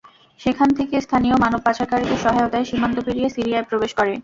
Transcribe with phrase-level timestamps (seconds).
[0.39, 4.13] সেখান থেকে স্থানীয় মানব পাচারকারীদের সহায়তায় সীমান্ত পেরিয়ে সিরিয়ায় প্রবেশ করে।